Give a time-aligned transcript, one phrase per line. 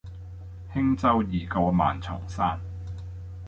[0.73, 2.59] 輕舟已過萬重山